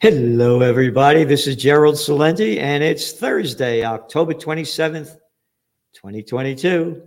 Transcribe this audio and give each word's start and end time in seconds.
Hello, 0.00 0.60
everybody. 0.60 1.24
This 1.24 1.48
is 1.48 1.56
Gerald 1.56 1.96
Celente, 1.96 2.60
and 2.60 2.84
it's 2.84 3.10
Thursday, 3.10 3.84
October 3.84 4.32
27th, 4.32 5.16
2022. 5.92 7.02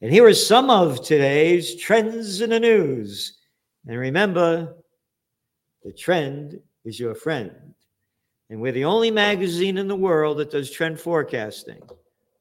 And 0.00 0.10
here 0.10 0.26
are 0.26 0.34
some 0.34 0.68
of 0.68 1.04
today's 1.04 1.80
trends 1.80 2.40
in 2.40 2.50
the 2.50 2.58
news. 2.58 3.38
And 3.86 3.96
remember, 3.96 4.74
the 5.84 5.92
trend 5.92 6.58
is 6.84 6.98
your 6.98 7.14
friend. 7.14 7.52
And 8.50 8.60
we're 8.60 8.72
the 8.72 8.86
only 8.86 9.12
magazine 9.12 9.78
in 9.78 9.86
the 9.86 9.94
world 9.94 10.38
that 10.38 10.50
does 10.50 10.68
trend 10.68 10.98
forecasting. 10.98 11.80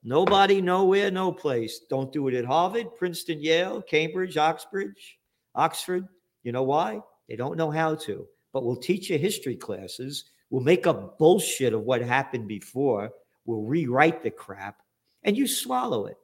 Nobody, 0.03 0.63
nowhere, 0.63 1.11
no 1.11 1.31
place. 1.31 1.81
Don't 1.91 2.11
do 2.11 2.27
it 2.27 2.33
at 2.33 2.45
Harvard, 2.45 2.95
Princeton, 2.95 3.39
Yale, 3.39 3.83
Cambridge, 3.83 4.35
Oxbridge, 4.35 5.19
Oxford. 5.53 6.07
You 6.41 6.53
know 6.53 6.63
why? 6.63 7.01
They 7.29 7.35
don't 7.35 7.55
know 7.55 7.69
how 7.69 7.93
to. 7.93 8.25
But 8.53 8.63
we'll 8.63 8.75
teach 8.75 9.09
you 9.09 9.17
history 9.17 9.55
classes. 9.55 10.25
We'll 10.49 10.63
make 10.63 10.87
up 10.87 11.17
bullshit 11.17 11.73
of 11.73 11.83
what 11.83 12.01
happened 12.01 12.47
before. 12.47 13.11
We'll 13.45 13.63
rewrite 13.63 14.21
the 14.21 14.31
crap, 14.31 14.81
and 15.23 15.37
you 15.37 15.47
swallow 15.47 16.05
it. 16.07 16.17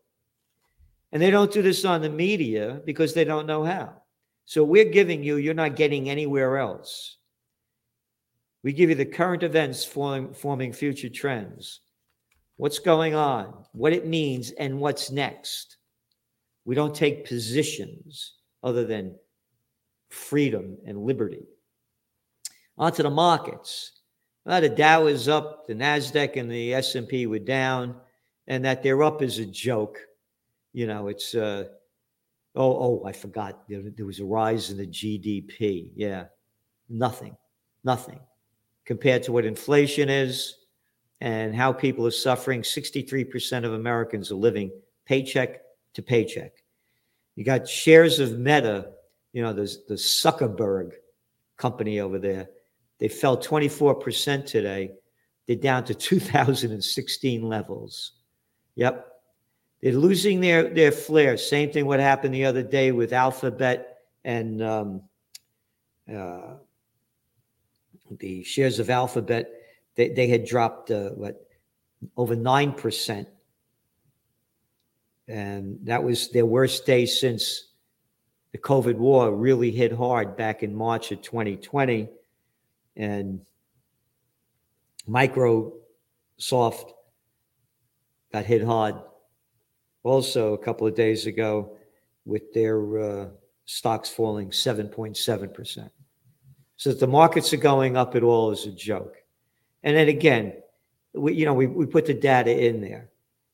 And 1.11 1.21
they 1.21 1.31
don't 1.31 1.51
do 1.51 1.61
this 1.61 1.85
on 1.85 2.01
the 2.01 2.09
media 2.09 2.81
because 2.85 3.13
they 3.13 3.23
don't 3.23 3.47
know 3.47 3.63
how. 3.63 4.01
So 4.45 4.63
we're 4.63 4.91
giving 4.91 5.23
you, 5.23 5.37
you're 5.37 5.53
not 5.53 5.75
getting 5.75 6.09
anywhere 6.09 6.57
else. 6.57 7.17
We 8.63 8.73
give 8.73 8.89
you 8.89 8.95
the 8.95 9.05
current 9.05 9.43
events 9.43 9.85
forming, 9.85 10.33
forming 10.33 10.73
future 10.73 11.09
trends 11.09 11.81
what's 12.57 12.79
going 12.79 13.13
on, 13.13 13.53
what 13.71 13.93
it 13.93 14.07
means, 14.07 14.51
and 14.51 14.79
what's 14.79 15.11
next. 15.11 15.77
We 16.65 16.75
don't 16.75 16.93
take 16.93 17.27
positions 17.27 18.33
other 18.63 18.83
than 18.83 19.15
freedom 20.09 20.77
and 20.85 21.03
liberty. 21.03 21.45
Onto 22.77 23.03
the 23.03 23.09
markets. 23.09 23.91
Well, 24.45 24.61
the 24.61 24.69
Dow 24.69 25.07
is 25.07 25.27
up, 25.27 25.67
the 25.67 25.73
Nasdaq 25.73 26.37
and 26.37 26.49
the 26.49 26.73
S&P 26.73 27.27
were 27.27 27.39
down, 27.39 27.95
and 28.47 28.63
that 28.63 28.81
they're 28.81 29.03
up 29.03 29.21
is 29.21 29.39
a 29.39 29.45
joke. 29.45 29.99
You 30.73 30.87
know, 30.87 31.07
it's 31.07 31.35
uh, 31.35 31.65
oh 32.55 32.71
oh 32.71 33.03
I 33.05 33.11
forgot 33.11 33.67
there, 33.67 33.81
there 33.95 34.05
was 34.05 34.19
a 34.19 34.25
rise 34.25 34.69
in 34.69 34.77
the 34.77 34.87
GDP. 34.87 35.91
Yeah, 35.95 36.25
nothing, 36.87 37.35
nothing 37.83 38.19
compared 38.85 39.21
to 39.23 39.31
what 39.33 39.45
inflation 39.45 40.09
is 40.09 40.55
and 41.19 41.53
how 41.53 41.73
people 41.73 42.07
are 42.07 42.11
suffering. 42.11 42.61
63% 42.61 43.65
of 43.65 43.73
Americans 43.73 44.31
are 44.31 44.35
living 44.35 44.71
paycheck 45.05 45.61
to 45.93 46.01
paycheck. 46.01 46.53
You 47.35 47.43
got 47.43 47.67
shares 47.67 48.19
of 48.19 48.39
Meta, 48.39 48.91
you 49.33 49.41
know, 49.41 49.53
there's 49.53 49.83
the 49.87 49.95
Zuckerberg 49.95 50.93
company 51.57 51.99
over 51.99 52.17
there. 52.17 52.47
They 52.99 53.07
fell 53.07 53.37
24% 53.37 54.45
today. 54.45 54.91
They're 55.45 55.55
down 55.55 55.83
to 55.85 55.93
2016 55.93 57.41
levels. 57.41 58.13
Yep. 58.75 59.07
They're 59.81 59.93
losing 59.93 60.41
their, 60.41 60.73
their 60.73 60.91
flair. 60.91 61.37
Same 61.37 61.71
thing 61.71 61.85
what 61.85 61.99
happened 61.99 62.33
the 62.33 62.45
other 62.45 62.63
day 62.63 62.91
with 62.91 63.13
Alphabet 63.13 63.99
and 64.23 64.61
um, 64.61 65.01
uh, 66.13 66.55
the 68.09 68.43
shares 68.43 68.79
of 68.79 68.89
Alphabet 68.89 69.51
they, 69.97 70.09
they 70.09 70.27
had 70.27 70.45
dropped 70.45 70.91
uh, 70.91 71.09
what 71.09 71.45
over 72.15 72.35
nine 72.35 72.71
percent, 72.71 73.27
and 75.27 75.79
that 75.83 76.03
was 76.03 76.29
their 76.29 76.45
worst 76.45 76.85
day 76.85 77.05
since 77.05 77.71
the 78.51 78.59
COVID 78.59 78.95
war 78.95 79.35
really 79.35 79.71
hit 79.71 79.91
hard 79.91 80.37
back 80.37 80.63
in 80.63 80.73
March 80.73 81.11
of 81.11 81.21
2020, 81.21 82.07
and 82.97 83.39
Microsoft 85.07 86.91
got 88.33 88.45
hit 88.45 88.63
hard 88.63 88.95
also 90.03 90.53
a 90.53 90.57
couple 90.57 90.87
of 90.87 90.95
days 90.95 91.25
ago 91.25 91.77
with 92.25 92.53
their 92.53 92.99
uh, 92.99 93.27
stocks 93.65 94.09
falling 94.09 94.49
7.7%. 94.49 95.89
So 96.75 96.89
that 96.89 96.99
the 96.99 97.07
markets 97.07 97.53
are 97.53 97.57
going 97.57 97.97
up 97.97 98.15
at 98.15 98.23
all 98.23 98.51
is 98.51 98.65
a 98.65 98.71
joke. 98.71 99.15
And 99.83 99.95
then 99.95 100.09
again, 100.09 100.53
we, 101.13 101.33
you 101.33 101.45
know, 101.45 101.53
we, 101.53 101.67
we 101.67 101.85
put 101.85 102.05
the 102.05 102.13
data 102.13 102.65
in 102.65 102.81
there. 102.81 103.09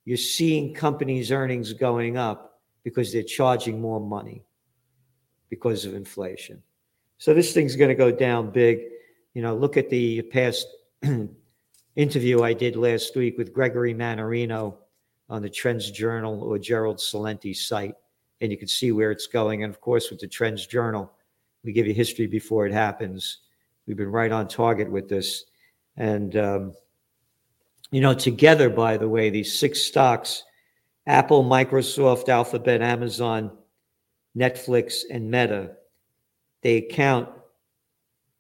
You're 0.06 0.18
seeing 0.18 0.74
companies' 0.74 1.32
earnings 1.32 1.72
going 1.74 2.18
up 2.18 2.62
because 2.84 3.14
they're 3.14 3.24
charging 3.24 3.80
more 3.80 4.02
money 4.02 4.44
because 5.50 5.86
of 5.86 5.94
inflation. 5.94 6.62
So 7.18 7.34
this 7.34 7.54
thing's 7.54 7.76
going 7.76 7.90
to 7.90 7.96
go 7.96 8.12
down 8.12 8.52
big. 8.52 8.80
You 9.34 9.42
know, 9.42 9.56
look 9.56 9.78
at 9.78 9.90
the 9.90 10.22
past 10.22 10.68
interview 11.96 12.44
I 12.44 12.54
did 12.54 12.76
last 12.76 13.16
week 13.16 13.38
with 13.38 13.54
Gregory 13.54 13.94
Mannarino 13.94 14.76
on 15.30 15.42
the 15.42 15.50
Trends 15.50 15.90
Journal 15.92 16.42
or 16.44 16.60
Gerald 16.60 16.98
Celente 16.98 17.56
site, 17.56 17.96
and 18.42 18.52
you 18.52 18.58
can 18.58 18.68
see 18.68 18.92
where 18.92 19.12
it's 19.12 19.28
going. 19.28 19.64
And 19.64 19.74
of 19.74 19.82
course, 19.82 20.10
with 20.10 20.20
the 20.20 20.28
Trends 20.28 20.68
Journal, 20.68 21.12
we 21.64 21.72
give 21.72 21.88
you 21.88 21.94
history 21.94 22.28
before 22.28 22.68
it 22.68 22.74
happens. 22.74 23.40
We've 23.88 23.98
been 23.98 24.12
right 24.12 24.32
on 24.32 24.48
target 24.48 24.90
with 24.90 25.10
this. 25.10 25.46
And, 25.98 26.36
um, 26.36 26.74
you 27.92 28.02
know, 28.02 28.14
together, 28.14 28.70
by 28.70 28.98
the 28.98 29.10
way, 29.10 29.30
these 29.30 29.58
six 29.58 29.82
stocks 29.82 30.44
Apple, 31.06 31.44
Microsoft, 31.44 32.30
Alphabet, 32.30 32.82
Amazon, 32.82 33.52
Netflix, 34.38 35.02
and 35.12 35.30
Meta 35.30 35.72
they 36.64 36.78
account 36.78 37.30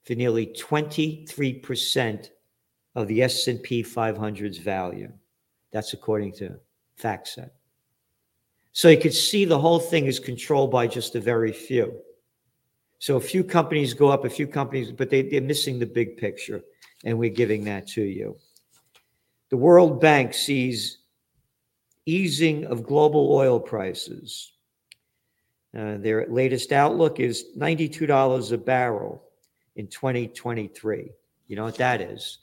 for 0.03 0.16
nearly 0.16 0.47
23% 0.47 2.30
of 2.96 3.08
the 3.08 3.24
S&P 3.24 3.84
500's 3.84 4.58
value. 4.58 5.12
That's 5.72 5.94
according 5.94 6.34
to 6.34 6.59
FactSet. 7.02 7.50
So 8.74 8.90
you 8.90 8.97
could 8.97 9.14
see 9.14 9.46
the 9.46 9.59
whole 9.59 9.80
thing 9.80 10.06
is 10.06 10.19
controlled 10.19 10.72
by 10.72 10.88
just 10.88 11.16
a 11.16 11.19
very 11.19 11.52
few. 11.52 11.94
So 13.00 13.18
a 13.18 13.22
few 13.22 13.44
companies 13.44 13.94
go 13.94 14.09
up, 14.09 14.25
a 14.25 14.30
few 14.30 14.47
companies, 14.47 14.91
but 14.91 15.09
they, 15.09 15.24
they're 15.24 15.41
missing 15.41 15.80
the 15.80 15.86
big 15.86 16.18
picture 16.18 16.62
and 17.03 17.18
we're 17.18 17.30
giving 17.30 17.64
that 17.66 17.88
to 17.90 18.02
you. 18.02 18.38
The 19.50 19.58
World 19.58 20.02
Bank 20.02 20.34
sees 20.34 21.00
easing 22.06 22.66
of 22.66 22.84
global 22.84 23.31
oil 23.31 23.59
prices. 23.59 24.53
Uh, 25.78 25.97
their 25.97 26.28
latest 26.28 26.72
outlook 26.72 27.20
is 27.20 27.46
$92 27.58 28.52
a 28.52 28.58
barrel 28.58 29.24
in 29.75 29.88
2023. 29.88 31.11
You 31.47 31.56
know 31.56 31.63
what 31.63 31.75
that 31.75 32.01
is? 32.01 32.39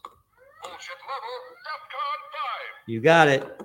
You 2.87 3.01
got 3.01 3.29
it. 3.29 3.63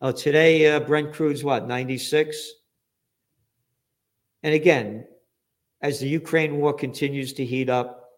Oh, 0.00 0.12
today 0.12 0.70
uh, 0.70 0.80
Brent 0.80 1.12
crude's 1.12 1.44
what, 1.44 1.66
96? 1.66 2.52
And 4.42 4.54
again, 4.54 5.06
as 5.80 6.00
the 6.00 6.08
Ukraine 6.08 6.56
war 6.58 6.72
continues 6.72 7.32
to 7.34 7.44
heat 7.44 7.68
up, 7.68 8.10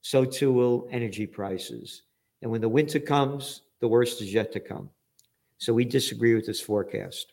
so 0.00 0.24
too 0.24 0.52
will 0.52 0.88
energy 0.90 1.26
prices. 1.26 2.02
And 2.42 2.50
when 2.50 2.60
the 2.60 2.68
winter 2.68 3.00
comes, 3.00 3.62
the 3.80 3.88
worst 3.88 4.22
is 4.22 4.32
yet 4.32 4.52
to 4.52 4.60
come. 4.60 4.90
So 5.58 5.72
we 5.74 5.84
disagree 5.84 6.34
with 6.34 6.46
this 6.46 6.60
forecast. 6.60 7.32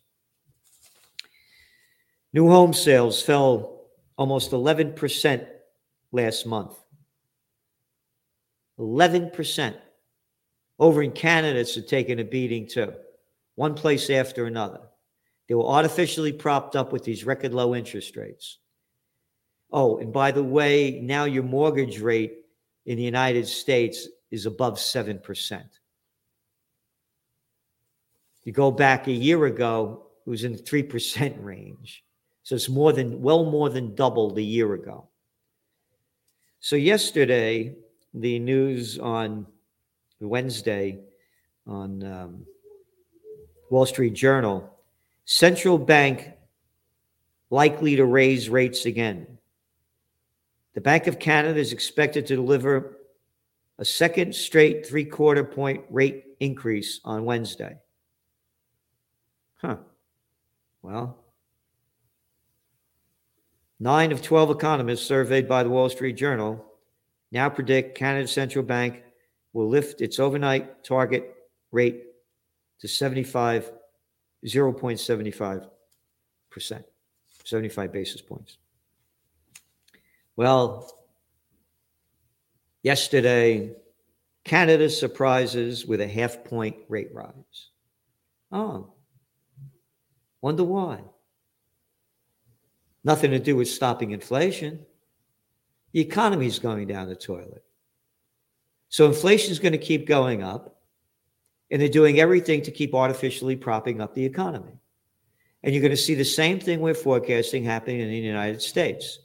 New 2.34 2.50
home 2.50 2.74
sales 2.74 3.22
fell 3.22 3.84
almost 4.18 4.52
11% 4.52 5.48
last 6.16 6.46
month. 6.46 6.74
11%. 8.80 9.76
Over 10.78 11.04
in 11.04 11.12
Canada, 11.12 11.60
it's 11.60 11.80
taken 11.86 12.20
a 12.20 12.24
beating 12.24 12.68
too, 12.68 12.94
one 13.56 13.76
place 13.76 14.10
after 14.10 14.46
another. 14.46 14.82
They 15.48 15.56
were 15.56 15.66
artificially 15.66 16.34
propped 16.34 16.76
up 16.76 16.92
with 16.92 17.04
these 17.04 17.24
record 17.24 17.54
low 17.54 17.76
interest 17.76 18.18
rates. 18.18 18.58
Oh, 19.72 19.98
and 19.98 20.12
by 20.12 20.32
the 20.32 20.44
way, 20.44 21.00
now 21.02 21.26
your 21.26 21.44
mortgage 21.44 22.00
rate 22.00 22.46
in 22.86 22.98
the 22.98 23.04
United 23.04 23.48
States 23.48 24.08
is 24.32 24.46
above 24.46 24.76
7%. 24.76 25.64
You 28.44 28.52
go 28.52 28.72
back 28.72 29.08
a 29.08 29.12
year 29.12 29.46
ago, 29.46 30.08
it 30.26 30.30
was 30.30 30.44
in 30.44 30.54
the 30.54 30.60
3% 30.60 31.44
range. 31.44 32.04
So 32.44 32.56
it's 32.56 32.70
more 32.70 32.94
than, 32.94 33.22
well 33.22 33.46
more 33.46 33.70
than 33.70 33.96
doubled 33.96 34.38
a 34.38 34.42
year 34.42 34.74
ago. 34.74 35.10
So 36.66 36.76
yesterday, 36.76 37.76
the 38.16 38.40
news 38.40 38.98
on 38.98 39.46
Wednesday 40.20 40.98
on 41.68 42.04
um, 42.04 42.46
Wall 43.70 43.86
Street 43.86 44.16
Journal, 44.16 44.76
central 45.26 45.78
bank 45.78 46.32
likely 47.52 47.98
to 47.98 48.06
raise 48.06 48.50
rates 48.50 48.88
again. 48.88 49.38
The 50.74 50.82
Bank 50.82 51.06
of 51.06 51.20
Canada 51.20 51.60
is 51.60 51.72
expected 51.72 52.26
to 52.26 52.36
deliver 52.36 52.98
a 53.78 53.86
second 53.86 54.34
straight 54.34 54.88
three 54.88 55.06
quarter 55.06 55.44
point 55.44 55.84
rate 55.92 56.26
increase 56.40 57.00
on 57.06 57.26
Wednesday. 57.26 57.78
Huh. 59.58 59.78
Well, 60.82 61.25
nine 63.80 64.12
of 64.12 64.22
12 64.22 64.52
economists 64.52 65.06
surveyed 65.06 65.48
by 65.48 65.64
the 65.64 65.70
Wall 65.70 65.90
Street 65.90 66.14
Journal 66.14 66.64
now 67.32 67.50
predict 67.50 67.98
Canada's 67.98 68.32
central 68.32 68.64
bank 68.64 69.04
will 69.54 69.68
lift 69.68 70.02
its 70.02 70.20
overnight 70.20 70.84
target 70.84 71.36
rate 71.72 72.04
to 72.80 72.88
75, 72.88 73.72
0.75%, 74.46 76.84
75 77.44 77.92
basis 77.92 78.22
points. 78.22 78.58
Well, 80.36 80.92
yesterday, 82.84 83.76
Canada 84.44 84.90
surprises 84.90 85.86
with 85.86 86.02
a 86.02 86.08
half 86.08 86.44
point 86.44 86.76
rate 86.88 87.10
rise. 87.14 87.70
Oh, 88.52 88.94
wonder 90.42 90.64
why? 90.64 91.00
Nothing 93.06 93.32
to 93.32 93.40
do 93.40 93.56
with 93.56 93.70
stopping 93.70 94.12
inflation. 94.12 94.84
The 95.94 96.02
economy 96.02 96.48
is 96.48 96.58
going 96.58 96.88
down 96.88 97.08
the 97.08 97.16
toilet. 97.16 97.64
So 98.90 99.06
inflation 99.06 99.52
is 99.52 99.60
going 99.60 99.74
to 99.74 99.78
keep 99.78 100.08
going 100.08 100.42
up, 100.42 100.82
and 101.70 101.80
they're 101.80 101.88
doing 101.88 102.20
everything 102.20 102.64
to 102.64 102.72
keep 102.72 102.96
artificially 102.96 103.56
propping 103.56 104.02
up 104.02 104.16
the 104.16 104.26
economy. 104.26 104.80
And 105.64 105.74
you're 105.74 105.84
going 105.84 105.92
to 105.92 105.98
see 105.98 106.16
the 106.16 106.26
same 106.26 106.60
thing 106.60 106.80
we're 106.80 106.96
forecasting 106.96 107.64
happening 107.64 108.00
in 108.00 108.10
the 108.10 108.18
United 108.18 108.62
States. 108.62 109.20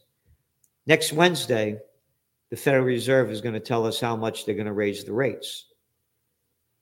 Next 0.86 1.12
Wednesday, 1.12 1.78
the 2.50 2.56
Federal 2.56 2.84
Reserve 2.84 3.30
is 3.30 3.40
going 3.40 3.54
to 3.54 3.60
tell 3.60 3.86
us 3.86 3.98
how 3.98 4.14
much 4.14 4.44
they're 4.44 4.54
going 4.54 4.66
to 4.66 4.72
raise 4.72 5.04
the 5.04 5.12
rates. 5.12 5.66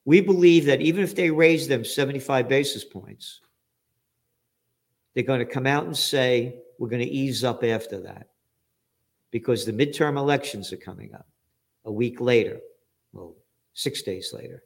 We 0.04 0.20
believe 0.20 0.64
that 0.64 0.80
even 0.80 1.04
if 1.04 1.14
they 1.14 1.30
raise 1.30 1.68
them 1.68 1.84
75 1.84 2.48
basis 2.48 2.84
points, 2.84 3.40
they're 5.14 5.24
going 5.24 5.40
to 5.40 5.46
come 5.46 5.66
out 5.66 5.84
and 5.84 5.96
say, 5.96 6.62
we're 6.78 6.88
going 6.88 7.02
to 7.02 7.10
ease 7.10 7.44
up 7.44 7.64
after 7.64 8.00
that 8.00 8.28
because 9.30 9.64
the 9.64 9.72
midterm 9.72 10.16
elections 10.16 10.72
are 10.72 10.78
coming 10.78 11.14
up 11.14 11.26
a 11.84 11.92
week 11.92 12.20
later, 12.20 12.60
well, 13.12 13.34
six 13.74 14.02
days 14.02 14.32
later, 14.32 14.62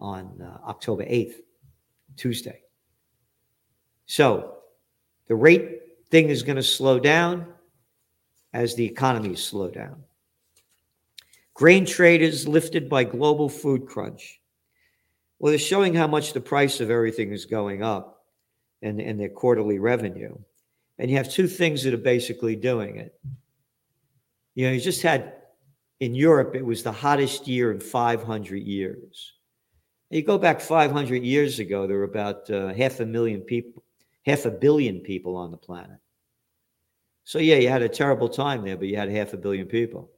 on 0.00 0.40
uh, 0.42 0.68
October 0.68 1.04
8th, 1.04 1.34
Tuesday. 2.16 2.62
So 4.06 4.58
the 5.28 5.36
rate 5.36 5.80
thing 6.10 6.28
is 6.28 6.42
going 6.42 6.56
to 6.56 6.62
slow 6.62 6.98
down 6.98 7.46
as 8.52 8.74
the 8.74 8.84
economy 8.84 9.36
slow 9.36 9.70
down. 9.70 10.02
Grain 11.54 11.84
traders 11.84 12.48
lifted 12.48 12.88
by 12.88 13.04
global 13.04 13.48
food 13.48 13.86
crunch. 13.86 14.40
Well, 15.38 15.50
they're 15.50 15.58
showing 15.58 15.94
how 15.94 16.06
much 16.06 16.32
the 16.32 16.40
price 16.40 16.80
of 16.80 16.90
everything 16.90 17.32
is 17.32 17.44
going 17.44 17.82
up 17.82 18.24
and, 18.82 19.00
and 19.00 19.20
their 19.20 19.28
quarterly 19.28 19.78
revenue. 19.78 20.36
And 21.00 21.10
you 21.10 21.16
have 21.16 21.32
two 21.32 21.48
things 21.48 21.82
that 21.84 21.94
are 21.94 21.96
basically 21.96 22.54
doing 22.54 22.98
it. 22.98 23.18
You 24.54 24.66
know, 24.66 24.72
you 24.72 24.80
just 24.80 25.00
had 25.00 25.32
in 25.98 26.14
Europe, 26.14 26.54
it 26.54 26.64
was 26.64 26.82
the 26.82 26.92
hottest 26.92 27.48
year 27.48 27.72
in 27.72 27.80
500 27.80 28.56
years. 28.56 29.32
You 30.10 30.22
go 30.22 30.36
back 30.36 30.60
500 30.60 31.22
years 31.24 31.58
ago, 31.58 31.86
there 31.86 31.96
were 31.96 32.04
about 32.04 32.50
uh, 32.50 32.74
half 32.74 33.00
a 33.00 33.06
million 33.06 33.40
people, 33.40 33.82
half 34.26 34.44
a 34.44 34.50
billion 34.50 35.00
people 35.00 35.36
on 35.36 35.50
the 35.50 35.56
planet. 35.56 35.98
So, 37.24 37.38
yeah, 37.38 37.56
you 37.56 37.70
had 37.70 37.82
a 37.82 37.88
terrible 37.88 38.28
time 38.28 38.62
there, 38.62 38.76
but 38.76 38.88
you 38.88 38.96
had 38.96 39.08
half 39.08 39.32
a 39.32 39.38
billion 39.38 39.68
people. 39.68 40.10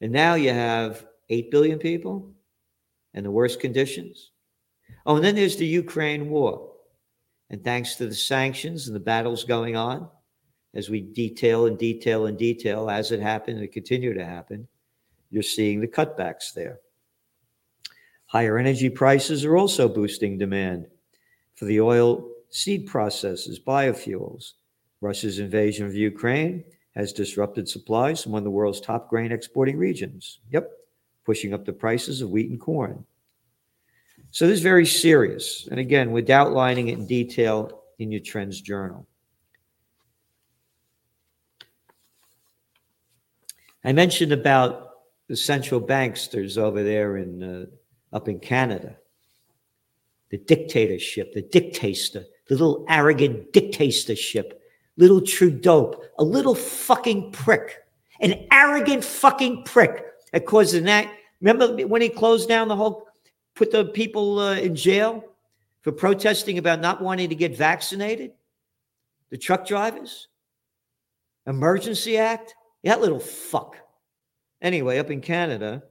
And 0.00 0.12
now 0.12 0.34
you 0.34 0.52
have 0.52 1.04
8 1.30 1.50
billion 1.50 1.80
people 1.80 2.30
and 3.14 3.26
the 3.26 3.30
worst 3.30 3.58
conditions. 3.58 4.30
Oh, 5.04 5.16
and 5.16 5.24
then 5.24 5.34
there's 5.34 5.56
the 5.56 5.66
Ukraine 5.66 6.30
war. 6.30 6.70
And 7.50 7.62
thanks 7.64 7.96
to 7.96 8.06
the 8.06 8.14
sanctions 8.14 8.86
and 8.86 8.94
the 8.94 9.00
battles 9.00 9.44
going 9.44 9.76
on, 9.76 10.08
as 10.74 10.88
we 10.88 11.00
detail 11.00 11.66
and 11.66 11.76
detail 11.76 12.26
and 12.26 12.38
detail 12.38 12.88
as 12.88 13.10
it 13.10 13.20
happened 13.20 13.58
and 13.58 13.72
continue 13.72 14.14
to 14.14 14.24
happen, 14.24 14.68
you're 15.30 15.42
seeing 15.42 15.80
the 15.80 15.88
cutbacks 15.88 16.54
there. 16.54 16.78
Higher 18.26 18.56
energy 18.56 18.88
prices 18.88 19.44
are 19.44 19.56
also 19.56 19.88
boosting 19.88 20.38
demand 20.38 20.86
for 21.56 21.64
the 21.64 21.80
oil 21.80 22.30
seed 22.50 22.86
processes, 22.86 23.58
biofuels, 23.58 24.52
Russia's 25.00 25.38
invasion 25.38 25.86
of 25.86 25.94
Ukraine 25.94 26.64
has 26.94 27.12
disrupted 27.12 27.68
supplies 27.68 28.22
from 28.22 28.32
one 28.32 28.40
of 28.40 28.44
the 28.44 28.50
world's 28.50 28.80
top 28.80 29.08
grain 29.08 29.32
exporting 29.32 29.76
regions. 29.76 30.40
Yep, 30.50 30.70
pushing 31.24 31.54
up 31.54 31.64
the 31.64 31.72
prices 31.72 32.20
of 32.20 32.30
wheat 32.30 32.50
and 32.50 32.60
corn. 32.60 33.04
So 34.30 34.46
this 34.46 34.58
is 34.58 34.62
very 34.62 34.86
serious. 34.86 35.66
And 35.70 35.80
again, 35.80 36.12
we're 36.12 36.30
outlining 36.30 36.88
it 36.88 36.98
in 36.98 37.06
detail 37.06 37.82
in 37.98 38.12
your 38.12 38.20
trends 38.20 38.60
journal. 38.60 39.06
I 43.84 43.92
mentioned 43.92 44.32
about 44.32 44.90
the 45.26 45.36
central 45.36 45.80
banksters 45.80 46.58
over 46.58 46.82
there 46.82 47.16
in 47.16 47.42
uh, 47.42 47.66
up 48.14 48.28
in 48.28 48.40
Canada, 48.40 48.96
the 50.30 50.38
dictatorship, 50.38 51.32
the 51.32 51.42
dictator, 51.42 52.24
the 52.48 52.54
little 52.54 52.84
arrogant 52.88 53.52
dictatorship 53.52 54.60
little 55.00 55.20
Trudeau, 55.20 56.00
a 56.18 56.24
little 56.24 56.54
fucking 56.54 57.32
prick, 57.32 57.78
an 58.20 58.46
arrogant 58.52 59.02
fucking 59.02 59.64
prick 59.64 60.04
that 60.32 60.46
caused 60.46 60.86
act. 60.86 61.08
Remember 61.40 61.86
when 61.86 62.02
he 62.02 62.10
closed 62.10 62.48
down 62.48 62.68
the 62.68 62.76
whole, 62.76 63.06
put 63.60 63.70
the 63.70 63.84
people 63.84 64.38
uh, 64.38 64.54
in 64.54 64.74
jail 64.74 65.22
for 65.82 65.92
protesting 65.92 66.56
about 66.56 66.80
not 66.80 67.02
wanting 67.02 67.28
to 67.28 67.34
get 67.34 67.54
vaccinated? 67.54 68.32
The 69.28 69.36
truck 69.36 69.66
drivers? 69.66 70.28
Emergency 71.46 72.16
Act? 72.16 72.54
That 72.84 73.02
little 73.02 73.20
fuck. 73.20 73.76
Anyway, 74.62 74.96
up 74.96 75.10
in 75.10 75.20
Canada, 75.20 75.82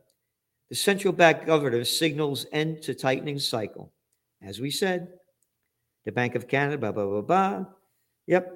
the 0.70 0.76
central 0.76 1.14
bank 1.14 1.46
governor 1.46 1.86
signals 1.86 2.48
end 2.52 2.82
to 2.82 2.96
tightening 2.96 3.38
cycle. 3.38 3.94
As 4.42 4.60
we 4.60 4.72
said, 4.72 5.10
the 6.06 6.12
Bank 6.12 6.34
of 6.34 6.48
Canada, 6.48 6.80
blah, 6.80 6.92
blah, 6.92 7.06
blah, 7.06 7.22
blah. 7.22 7.66
Yep, 8.26 8.52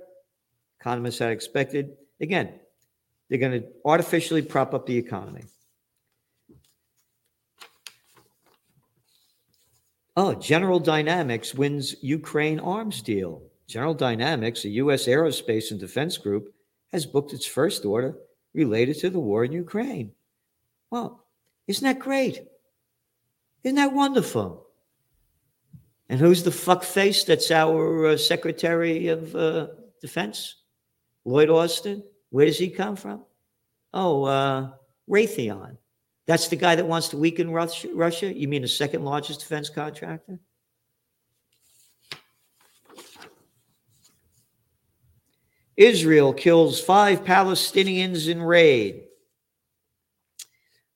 economists 0.79 1.19
had 1.19 1.29
expected. 1.29 1.97
Again, 2.19 2.51
they're 3.29 3.37
going 3.37 3.61
to 3.61 3.67
artificially 3.85 4.41
prop 4.41 4.73
up 4.73 4.87
the 4.87 4.97
economy. 4.97 5.43
Oh, 10.15 10.35
General 10.35 10.79
Dynamics 10.79 11.55
wins 11.55 11.95
Ukraine 12.01 12.59
arms 12.59 13.01
deal. 13.01 13.41
General 13.67 13.95
Dynamics, 13.95 14.65
a 14.65 14.69
U.S. 14.69 15.07
aerospace 15.07 15.71
and 15.71 15.79
defense 15.79 16.17
group, 16.17 16.53
has 16.91 17.05
booked 17.05 17.33
its 17.33 17.47
first 17.47 17.85
order 17.85 18.15
related 18.53 18.99
to 18.99 19.09
the 19.09 19.19
war 19.19 19.43
in 19.43 19.51
Ukraine. 19.51 20.11
Well, 20.91 21.25
isn't 21.67 21.83
that 21.83 21.99
great? 21.99 22.47
Isn't 23.63 23.77
that 23.77 23.93
wonderful? 23.93 24.67
And 26.09 26.19
who's 26.19 26.43
the 26.43 26.51
fuckface 26.51 27.25
that's 27.25 27.49
our 27.49 28.07
uh, 28.07 28.17
Secretary 28.17 29.07
of 29.07 29.35
uh, 29.35 29.67
Defense? 30.01 30.57
Lloyd 31.25 31.49
Austin, 31.49 32.03
where 32.29 32.45
does 32.45 32.59
he 32.59 32.69
come 32.69 32.95
from? 32.95 33.23
Oh, 33.93 34.23
uh, 34.25 34.71
Raytheon. 35.09 35.77
That's 36.25 36.47
the 36.47 36.55
guy 36.55 36.75
that 36.75 36.87
wants 36.87 37.09
to 37.09 37.17
weaken 37.17 37.51
Russia? 37.51 38.33
You 38.33 38.47
mean 38.47 38.61
the 38.61 38.67
second 38.67 39.03
largest 39.03 39.41
defense 39.41 39.69
contractor? 39.69 40.39
Israel 45.75 46.33
kills 46.33 46.79
five 46.79 47.23
Palestinians 47.23 48.29
in 48.29 48.41
raid. 48.41 49.03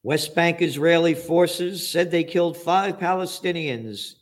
West 0.03 0.35
Bank 0.35 0.61
Israeli 0.61 1.15
forces 1.15 1.85
said 1.89 2.11
they 2.11 2.23
killed 2.23 2.55
five 2.55 2.97
Palestinians 2.97 4.13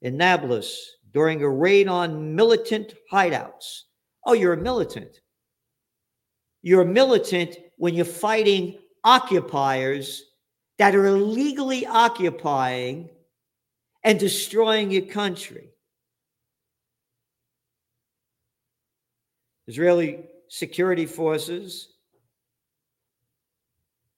in 0.00 0.16
Nablus 0.16 0.96
during 1.12 1.42
a 1.42 1.48
raid 1.48 1.88
on 1.88 2.34
militant 2.34 2.94
hideouts. 3.12 3.82
Oh, 4.24 4.32
you're 4.32 4.54
a 4.54 4.56
militant. 4.56 5.20
You're 6.62 6.82
a 6.82 6.86
militant 6.86 7.56
when 7.76 7.94
you're 7.94 8.04
fighting 8.04 8.78
occupiers 9.04 10.24
that 10.78 10.94
are 10.94 11.06
illegally 11.06 11.86
occupying 11.86 13.10
and 14.04 14.18
destroying 14.18 14.90
your 14.90 15.02
country. 15.02 15.70
Israeli 19.66 20.24
security 20.48 21.04
forces 21.04 21.88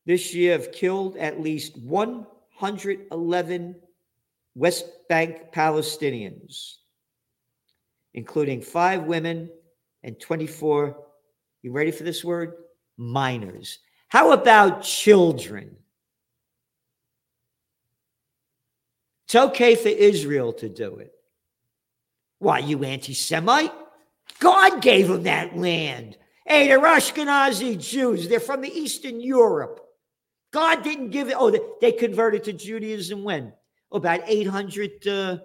this 0.06 0.34
year 0.34 0.52
have 0.52 0.70
killed 0.72 1.16
at 1.16 1.40
least 1.40 1.76
111 1.78 3.76
West 4.54 4.86
Bank 5.08 5.52
Palestinians, 5.52 6.76
including 8.14 8.60
five 8.60 9.04
women 9.04 9.50
and 10.02 10.18
24 10.20 10.96
you 11.62 11.72
ready 11.72 11.90
for 11.90 12.04
this 12.04 12.24
word? 12.24 12.54
Minors. 12.96 13.78
How 14.08 14.32
about 14.32 14.82
children? 14.82 15.76
It's 19.30 19.36
okay 19.36 19.76
for 19.76 19.90
Israel 19.90 20.52
to 20.54 20.68
do 20.68 20.96
it. 20.96 21.12
Why, 22.40 22.58
you 22.58 22.82
anti 22.82 23.14
Semite? 23.14 23.70
God 24.40 24.82
gave 24.82 25.06
them 25.06 25.22
that 25.22 25.56
land. 25.56 26.18
Hey, 26.44 26.66
they're 26.66 26.80
Ashkenazi 26.80 27.78
Jews. 27.78 28.28
They're 28.28 28.40
from 28.40 28.60
the 28.60 28.76
Eastern 28.76 29.20
Europe. 29.20 29.86
God 30.52 30.82
didn't 30.82 31.10
give 31.10 31.28
it. 31.28 31.36
Oh, 31.38 31.56
they, 31.80 31.92
converted 31.92 32.42
to 32.42 32.52
Judaism 32.52 33.22
when? 33.22 33.52
About 33.92 34.22
800 34.26 35.06
uh, 35.06 35.38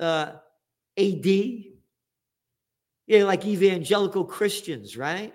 uh, 0.00 0.32
AD. 0.98 1.26
Yeah, 1.26 3.22
like 3.22 3.46
evangelical 3.46 4.24
Christians, 4.24 4.96
right? 4.96 5.32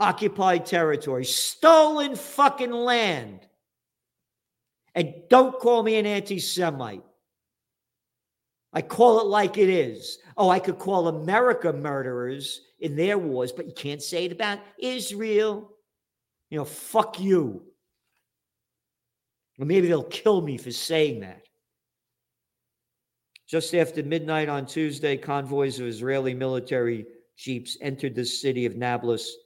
Occupied 0.00 0.66
territory, 0.66 1.24
stolen 1.24 2.16
fucking 2.16 2.72
land. 2.72 3.45
And 4.96 5.14
don't 5.28 5.60
call 5.60 5.82
me 5.82 5.96
an 5.96 6.06
anti 6.06 6.38
Semite. 6.38 7.04
I 8.72 8.82
call 8.82 9.20
it 9.20 9.26
like 9.26 9.58
it 9.58 9.68
is. 9.68 10.18
Oh, 10.36 10.48
I 10.48 10.58
could 10.58 10.78
call 10.78 11.08
America 11.08 11.72
murderers 11.72 12.62
in 12.80 12.96
their 12.96 13.18
wars, 13.18 13.52
but 13.52 13.66
you 13.66 13.74
can't 13.74 14.02
say 14.02 14.24
it 14.24 14.32
about 14.32 14.58
Israel. 14.78 15.70
You 16.50 16.58
know, 16.58 16.64
fuck 16.64 17.20
you. 17.20 17.62
Or 19.58 19.66
maybe 19.66 19.86
they'll 19.86 20.02
kill 20.02 20.40
me 20.40 20.56
for 20.56 20.70
saying 20.70 21.20
that. 21.20 21.42
Just 23.46 23.74
after 23.74 24.02
midnight 24.02 24.48
on 24.48 24.66
Tuesday, 24.66 25.16
convoys 25.16 25.78
of 25.78 25.86
Israeli 25.86 26.34
military 26.34 27.06
jeeps 27.36 27.76
entered 27.80 28.14
the 28.14 28.24
city 28.24 28.66
of 28.66 28.76
Nablus 28.76 29.36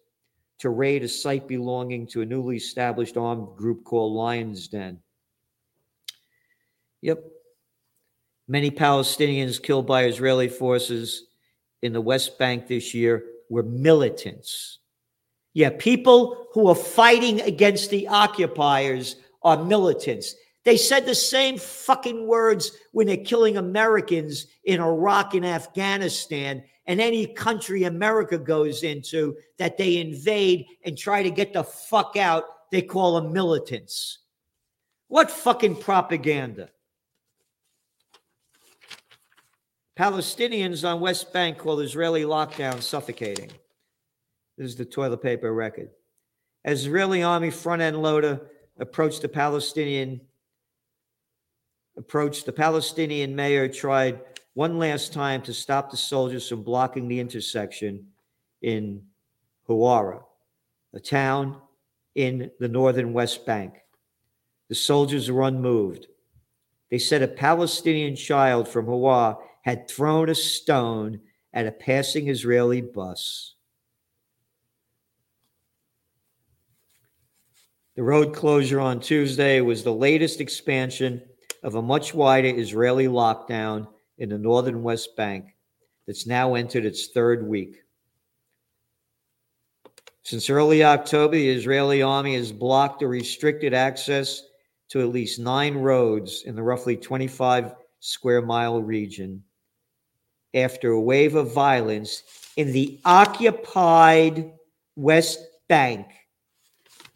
to 0.60 0.70
raid 0.70 1.02
a 1.02 1.08
site 1.08 1.46
belonging 1.48 2.06
to 2.06 2.22
a 2.22 2.26
newly 2.26 2.56
established 2.56 3.16
armed 3.16 3.56
group 3.56 3.84
called 3.84 4.14
Lion's 4.14 4.68
Den. 4.68 4.98
Yep. 7.02 7.24
Many 8.48 8.70
Palestinians 8.70 9.62
killed 9.62 9.86
by 9.86 10.04
Israeli 10.04 10.48
forces 10.48 11.24
in 11.82 11.92
the 11.92 12.00
West 12.00 12.38
Bank 12.38 12.66
this 12.66 12.94
year 12.94 13.24
were 13.48 13.62
militants. 13.62 14.78
Yeah, 15.54 15.70
people 15.78 16.46
who 16.52 16.68
are 16.68 16.74
fighting 16.74 17.40
against 17.40 17.90
the 17.90 18.08
occupiers 18.08 19.16
are 19.42 19.64
militants. 19.64 20.34
They 20.64 20.76
said 20.76 21.06
the 21.06 21.14
same 21.14 21.58
fucking 21.58 22.26
words 22.26 22.72
when 22.92 23.06
they're 23.06 23.16
killing 23.16 23.56
Americans 23.56 24.46
in 24.64 24.80
Iraq 24.80 25.34
and 25.34 25.46
Afghanistan 25.46 26.62
and 26.86 27.00
any 27.00 27.26
country 27.26 27.84
America 27.84 28.36
goes 28.36 28.82
into 28.82 29.36
that 29.58 29.78
they 29.78 29.98
invade 29.98 30.66
and 30.84 30.98
try 30.98 31.22
to 31.22 31.30
get 31.30 31.52
the 31.52 31.64
fuck 31.64 32.16
out. 32.16 32.44
They 32.72 32.82
call 32.82 33.20
them 33.20 33.32
militants. 33.32 34.18
What 35.08 35.30
fucking 35.30 35.76
propaganda? 35.76 36.70
Palestinians 40.00 40.82
on 40.90 40.98
West 40.98 41.30
Bank 41.30 41.58
call 41.58 41.80
Israeli 41.80 42.22
lockdown 42.22 42.80
suffocating. 42.80 43.50
This 44.56 44.68
is 44.68 44.76
the 44.76 44.86
toilet 44.86 45.20
paper 45.20 45.52
record. 45.52 45.90
Israeli 46.64 47.22
army 47.22 47.50
front 47.50 47.82
end 47.82 48.00
loader 48.00 48.40
approached 48.78 49.20
the 49.20 49.28
Palestinian 49.28 50.22
approached, 51.98 52.46
the 52.46 52.52
Palestinian 52.52 53.36
mayor 53.36 53.68
tried 53.68 54.22
one 54.54 54.78
last 54.78 55.12
time 55.12 55.42
to 55.42 55.52
stop 55.52 55.90
the 55.90 55.98
soldiers 55.98 56.48
from 56.48 56.62
blocking 56.62 57.06
the 57.06 57.20
intersection 57.20 58.06
in 58.62 59.02
Huwara, 59.68 60.22
a 60.94 61.00
town 61.00 61.60
in 62.14 62.50
the 62.58 62.68
northern 62.68 63.12
West 63.12 63.44
Bank. 63.44 63.74
The 64.70 64.76
soldiers 64.76 65.30
were 65.30 65.42
unmoved. 65.42 66.06
They 66.90 66.98
said 66.98 67.20
a 67.20 67.28
Palestinian 67.28 68.16
child 68.16 68.66
from 68.66 68.86
Huwara 68.86 69.36
had 69.62 69.88
thrown 69.88 70.28
a 70.28 70.34
stone 70.34 71.20
at 71.52 71.66
a 71.66 71.72
passing 71.72 72.28
Israeli 72.28 72.80
bus. 72.80 73.54
The 77.96 78.02
road 78.02 78.34
closure 78.34 78.80
on 78.80 79.00
Tuesday 79.00 79.60
was 79.60 79.82
the 79.82 79.92
latest 79.92 80.40
expansion 80.40 81.22
of 81.62 81.74
a 81.74 81.82
much 81.82 82.14
wider 82.14 82.48
Israeli 82.48 83.06
lockdown 83.06 83.88
in 84.18 84.28
the 84.30 84.38
northern 84.38 84.82
West 84.82 85.16
Bank 85.16 85.54
that's 86.06 86.26
now 86.26 86.54
entered 86.54 86.84
its 86.84 87.08
third 87.08 87.46
week. 87.46 87.82
Since 90.22 90.48
early 90.48 90.84
October, 90.84 91.34
the 91.34 91.50
Israeli 91.50 92.02
army 92.02 92.36
has 92.36 92.52
blocked 92.52 93.02
or 93.02 93.08
restricted 93.08 93.74
access 93.74 94.42
to 94.90 95.00
at 95.00 95.08
least 95.08 95.38
nine 95.38 95.74
roads 95.74 96.44
in 96.46 96.54
the 96.54 96.62
roughly 96.62 96.96
25 96.96 97.74
square 98.00 98.40
mile 98.40 98.80
region 98.82 99.42
after 100.54 100.90
a 100.90 101.00
wave 101.00 101.34
of 101.34 101.52
violence 101.52 102.22
in 102.56 102.72
the 102.72 103.00
occupied 103.04 104.52
West 104.96 105.40
Bank 105.68 106.06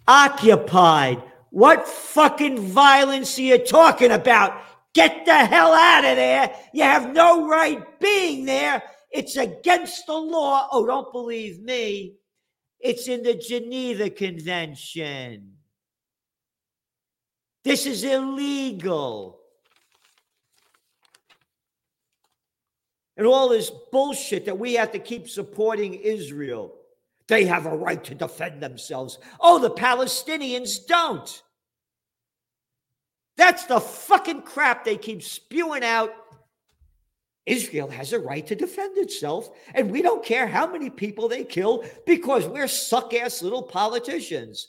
occupied. 0.06 1.22
What 1.50 1.86
fucking 1.86 2.58
violence 2.60 3.38
are 3.38 3.42
you 3.42 3.58
talking 3.58 4.10
about? 4.10 4.60
Get 4.92 5.24
the 5.24 5.46
hell 5.46 5.72
out 5.72 6.04
of 6.04 6.16
there. 6.16 6.54
You 6.72 6.82
have 6.84 7.12
no 7.12 7.48
right 7.48 8.00
being 8.00 8.44
there. 8.44 8.82
It's 9.10 9.36
against 9.36 10.06
the 10.06 10.14
law. 10.14 10.68
Oh, 10.70 10.86
don't 10.86 11.12
believe 11.12 11.60
me. 11.60 12.16
It's 12.80 13.08
in 13.08 13.22
the 13.22 13.34
Geneva 13.34 14.10
Convention. 14.10 15.52
This 17.62 17.86
is 17.86 18.04
illegal. 18.04 19.40
And 23.16 23.26
all 23.26 23.48
this 23.48 23.70
bullshit 23.92 24.44
that 24.46 24.58
we 24.58 24.74
have 24.74 24.92
to 24.92 24.98
keep 24.98 25.28
supporting 25.28 25.94
Israel. 25.94 26.74
They 27.28 27.44
have 27.44 27.66
a 27.66 27.76
right 27.76 28.02
to 28.04 28.14
defend 28.14 28.62
themselves. 28.62 29.18
Oh, 29.40 29.58
the 29.58 29.70
Palestinians 29.70 30.86
don't. 30.86 31.42
That's 33.36 33.64
the 33.64 33.80
fucking 33.80 34.42
crap 34.42 34.84
they 34.84 34.96
keep 34.96 35.22
spewing 35.22 35.84
out. 35.84 36.12
Israel 37.46 37.88
has 37.88 38.12
a 38.12 38.18
right 38.18 38.46
to 38.46 38.54
defend 38.54 38.96
itself, 38.96 39.50
and 39.74 39.90
we 39.90 40.00
don't 40.00 40.24
care 40.24 40.46
how 40.46 40.66
many 40.66 40.88
people 40.88 41.28
they 41.28 41.44
kill 41.44 41.84
because 42.06 42.46
we're 42.46 42.68
suck 42.68 43.12
ass 43.12 43.42
little 43.42 43.62
politicians. 43.62 44.68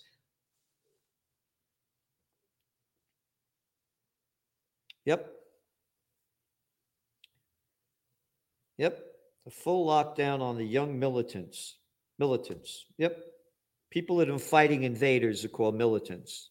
Yep. 5.06 5.35
Yep. 8.77 9.01
A 9.48 9.50
full 9.50 9.88
lockdown 9.88 10.41
on 10.41 10.58
the 10.58 10.65
young 10.65 11.00
militants. 11.00 11.77
Militants. 12.20 12.86
Yep. 12.98 13.17
People 13.91 14.17
that 14.17 14.29
are 14.29 14.39
fighting 14.39 14.84
invaders 14.84 15.46
are 15.46 15.50
called 15.50 15.75
militants. 15.75 16.50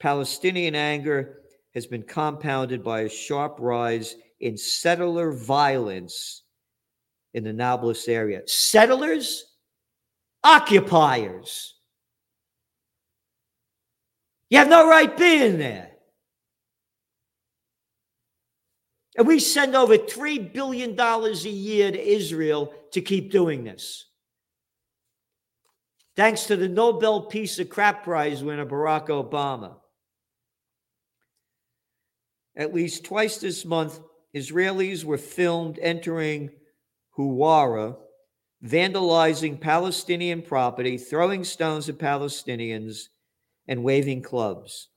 Palestinian 0.00 0.74
anger 0.74 1.42
has 1.74 1.86
been 1.86 2.02
compounded 2.02 2.82
by 2.82 3.02
a 3.02 3.08
sharp 3.08 3.56
rise 3.60 4.16
in 4.40 4.56
settler 4.56 5.32
violence 5.32 6.42
in 7.34 7.44
the 7.44 7.52
Nablus 7.52 8.08
area. 8.08 8.40
Settlers, 8.46 9.44
occupiers. 10.42 11.74
You 14.48 14.58
have 14.58 14.68
no 14.68 14.88
right 14.88 15.16
being 15.16 15.58
there. 15.58 15.89
And 19.20 19.28
we 19.28 19.38
send 19.38 19.76
over 19.76 19.98
$3 19.98 20.50
billion 20.54 20.98
a 20.98 21.34
year 21.34 21.92
to 21.92 22.00
Israel 22.00 22.72
to 22.92 23.02
keep 23.02 23.30
doing 23.30 23.64
this 23.64 24.06
thanks 26.16 26.44
to 26.46 26.56
the 26.56 26.68
Nobel 26.68 27.26
Peace 27.26 27.58
of 27.58 27.68
Crap 27.68 28.02
Prize 28.02 28.42
winner 28.42 28.64
Barack 28.64 29.08
Obama. 29.08 29.76
At 32.56 32.72
least 32.72 33.04
twice 33.04 33.36
this 33.36 33.66
month, 33.66 34.00
Israelis 34.34 35.04
were 35.04 35.18
filmed 35.18 35.78
entering 35.82 36.48
Huwara, 37.18 37.98
vandalizing 38.64 39.60
Palestinian 39.60 40.40
property, 40.40 40.96
throwing 40.96 41.44
stones 41.44 41.90
at 41.90 41.98
Palestinians, 41.98 43.08
and 43.68 43.84
waving 43.84 44.22
clubs. 44.22 44.88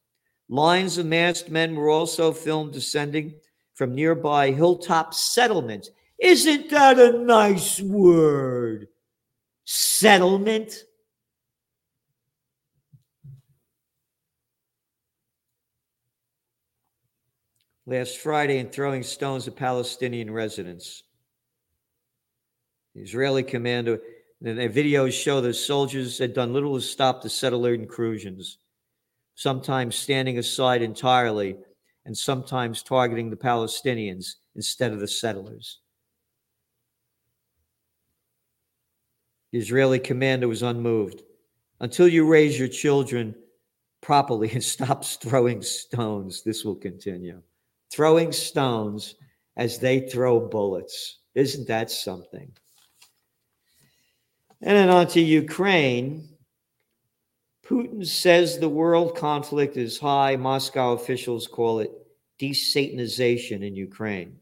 Lines 0.47 0.97
of 0.97 1.07
masked 1.07 1.49
men 1.49 1.75
were 1.75 1.89
also 1.89 2.31
filmed 2.31 2.71
descending 2.71 3.33
from 3.75 3.95
nearby 3.95 4.51
hilltop 4.51 5.13
settlements. 5.13 5.89
Isn't 6.19 6.69
that 6.69 6.99
a 6.99 7.17
nice 7.17 7.79
word? 7.81 8.87
Settlement? 9.65 10.83
last 17.85 18.17
Friday 18.17 18.59
in 18.59 18.69
throwing 18.69 19.03
stones 19.03 19.47
at 19.47 19.55
Palestinian 19.55 20.31
residents. 20.31 21.03
The 22.95 23.01
Israeli 23.01 23.43
commander, 23.43 23.99
the 24.41 24.69
videos 24.69 25.11
show 25.13 25.41
the 25.41 25.53
soldiers 25.53 26.17
had 26.17 26.33
done 26.33 26.53
little 26.53 26.75
to 26.75 26.81
stop 26.81 27.21
the 27.21 27.29
settler 27.29 27.73
intrusions, 27.73 28.57
sometimes 29.35 29.95
standing 29.95 30.37
aside 30.37 30.81
entirely 30.81 31.57
and 32.05 32.17
sometimes 32.17 32.83
targeting 32.83 33.29
the 33.29 33.35
Palestinians 33.35 34.35
instead 34.55 34.91
of 34.91 34.99
the 34.99 35.07
settlers. 35.07 35.79
The 39.51 39.59
Israeli 39.59 39.99
commander 39.99 40.47
was 40.47 40.63
unmoved. 40.63 41.23
Until 41.79 42.07
you 42.07 42.27
raise 42.27 42.57
your 42.57 42.67
children 42.67 43.35
properly 44.01 44.51
and 44.51 44.63
stops 44.75 45.15
throwing 45.15 45.61
stones, 45.61 46.43
this 46.43 46.65
will 46.65 46.75
continue. 46.75 47.41
Throwing 47.91 48.31
stones 48.31 49.15
as 49.55 49.79
they 49.79 50.07
throw 50.09 50.39
bullets. 50.39 51.19
Isn't 51.35 51.67
that 51.67 51.91
something? 51.91 52.51
And 54.61 54.77
then 54.77 54.89
on 54.89 55.07
to 55.07 55.21
Ukraine. 55.21 56.29
Putin 57.73 58.05
says 58.05 58.59
the 58.59 58.69
world 58.69 59.17
conflict 59.17 59.77
is 59.77 59.97
high. 59.97 60.35
Moscow 60.35 60.91
officials 60.91 61.47
call 61.47 61.79
it 61.79 61.89
desatanization 62.37 63.65
in 63.65 63.75
Ukraine. 63.75 64.37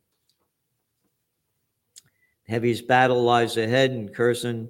Heaviest 2.45 2.87
battle 2.87 3.23
lies 3.23 3.55
ahead 3.55 3.91
in 3.91 4.09
Kherson 4.09 4.69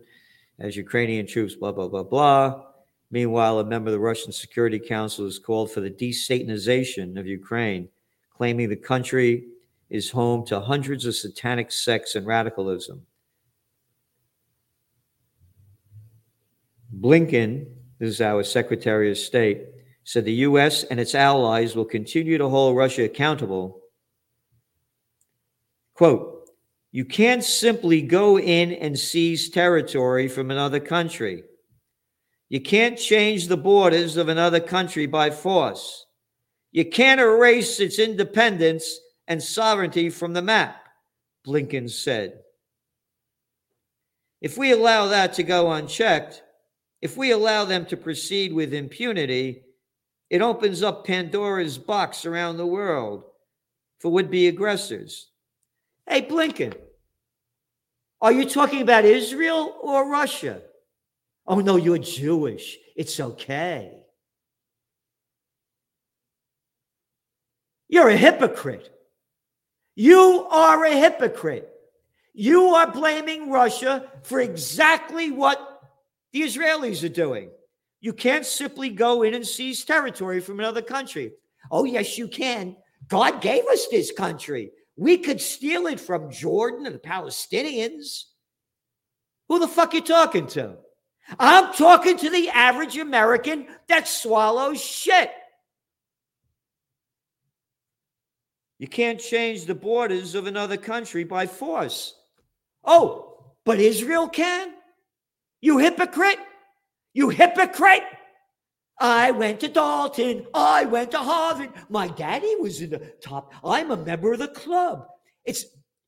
as 0.59 0.75
Ukrainian 0.75 1.25
troops, 1.25 1.55
blah, 1.55 1.71
blah, 1.71 1.87
blah, 1.87 2.03
blah. 2.03 2.65
Meanwhile, 3.09 3.57
a 3.57 3.65
member 3.65 3.89
of 3.89 3.93
the 3.93 3.99
Russian 3.99 4.31
Security 4.31 4.77
Council 4.77 5.25
has 5.25 5.39
called 5.39 5.71
for 5.71 5.81
the 5.81 5.89
desatanization 5.89 7.19
of 7.19 7.25
Ukraine, 7.25 7.89
claiming 8.29 8.69
the 8.69 8.75
country 8.75 9.47
is 9.89 10.11
home 10.11 10.45
to 10.45 10.59
hundreds 10.59 11.05
of 11.05 11.15
satanic 11.15 11.71
sects 11.71 12.13
and 12.13 12.27
radicalism. 12.27 13.07
Blinken, 16.95 17.65
this 18.01 18.15
is 18.15 18.21
our 18.21 18.41
Secretary 18.41 19.11
of 19.11 19.17
State, 19.19 19.67
said 20.05 20.25
the 20.25 20.33
U.S. 20.49 20.83
and 20.83 20.99
its 20.99 21.13
allies 21.13 21.75
will 21.75 21.85
continue 21.85 22.39
to 22.39 22.49
hold 22.49 22.75
Russia 22.75 23.03
accountable. 23.03 23.79
Quote, 25.93 26.49
you 26.91 27.05
can't 27.05 27.43
simply 27.43 28.01
go 28.01 28.39
in 28.39 28.71
and 28.71 28.97
seize 28.97 29.51
territory 29.51 30.27
from 30.27 30.49
another 30.49 30.79
country. 30.79 31.43
You 32.49 32.59
can't 32.59 32.97
change 32.97 33.47
the 33.47 33.55
borders 33.55 34.17
of 34.17 34.29
another 34.29 34.59
country 34.59 35.05
by 35.05 35.29
force. 35.29 36.07
You 36.71 36.85
can't 36.85 37.21
erase 37.21 37.79
its 37.79 37.99
independence 37.99 38.99
and 39.27 39.43
sovereignty 39.43 40.09
from 40.09 40.33
the 40.33 40.41
map, 40.41 40.87
Blinken 41.45 41.87
said. 41.87 42.39
If 44.41 44.57
we 44.57 44.71
allow 44.71 45.05
that 45.09 45.33
to 45.33 45.43
go 45.43 45.71
unchecked, 45.71 46.41
if 47.01 47.17
we 47.17 47.31
allow 47.31 47.65
them 47.65 47.85
to 47.87 47.97
proceed 47.97 48.53
with 48.53 48.73
impunity, 48.73 49.63
it 50.29 50.41
opens 50.41 50.83
up 50.83 51.05
Pandora's 51.05 51.77
box 51.77 52.25
around 52.25 52.57
the 52.57 52.65
world 52.65 53.23
for 53.99 54.11
would 54.11 54.31
be 54.31 54.47
aggressors. 54.47 55.27
Hey, 56.07 56.21
Blinken, 56.21 56.73
are 58.21 58.31
you 58.31 58.45
talking 58.45 58.81
about 58.81 59.05
Israel 59.05 59.75
or 59.81 60.09
Russia? 60.09 60.61
Oh, 61.47 61.59
no, 61.59 61.75
you're 61.75 61.97
Jewish. 61.97 62.77
It's 62.95 63.19
okay. 63.19 64.03
You're 67.89 68.09
a 68.09 68.17
hypocrite. 68.17 68.89
You 69.95 70.47
are 70.49 70.85
a 70.85 70.93
hypocrite. 70.93 71.67
You 72.33 72.75
are 72.75 72.89
blaming 72.89 73.51
Russia 73.51 74.09
for 74.23 74.39
exactly 74.39 75.31
what 75.31 75.70
the 76.33 76.41
Israelis 76.41 77.03
are 77.03 77.09
doing. 77.09 77.51
You 77.99 78.13
can't 78.13 78.45
simply 78.45 78.89
go 78.89 79.23
in 79.23 79.33
and 79.33 79.45
seize 79.45 79.85
territory 79.85 80.39
from 80.39 80.59
another 80.59 80.81
country. 80.81 81.33
Oh, 81.69 81.83
yes, 81.83 82.17
you 82.17 82.27
can. 82.27 82.75
God 83.07 83.41
gave 83.41 83.65
us 83.65 83.87
this 83.87 84.11
country. 84.11 84.71
We 84.95 85.17
could 85.17 85.39
steal 85.39 85.87
it 85.87 85.99
from 85.99 86.31
Jordan 86.31 86.85
and 86.85 86.95
the 86.95 86.99
Palestinians. 86.99 88.23
Who 89.47 89.59
the 89.59 89.67
fuck 89.67 89.93
you 89.93 90.01
talking 90.01 90.47
to? 90.47 90.77
I'm 91.39 91.73
talking 91.73 92.17
to 92.17 92.29
the 92.29 92.49
average 92.49 92.97
American 92.97 93.67
that 93.87 94.07
swallows 94.07 94.81
shit. 94.83 95.31
You 98.79 98.87
can't 98.87 99.19
change 99.19 99.65
the 99.65 99.75
borders 99.75 100.33
of 100.33 100.47
another 100.47 100.77
country 100.77 101.23
by 101.23 101.45
force. 101.45 102.15
Oh, 102.83 103.53
but 103.63 103.79
Israel 103.79 104.27
can? 104.27 104.73
You 105.61 105.77
hypocrite! 105.77 106.39
You 107.13 107.29
hypocrite! 107.29 108.03
I 108.99 109.31
went 109.31 109.59
to 109.61 109.67
Dalton. 109.67 110.45
I 110.53 110.85
went 110.85 111.11
to 111.11 111.17
Harvard. 111.17 111.71
My 111.89 112.07
daddy 112.07 112.55
was 112.59 112.81
in 112.81 112.91
the 112.91 112.99
top. 113.21 113.53
I'm 113.63 113.89
a 113.89 113.97
member 113.97 114.33
of 114.33 114.39
the 114.39 114.47
club. 114.49 115.07
It's 115.43 115.65